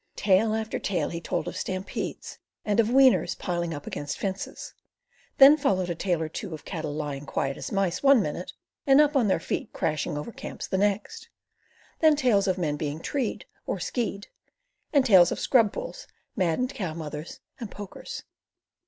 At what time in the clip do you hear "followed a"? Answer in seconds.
5.57-5.93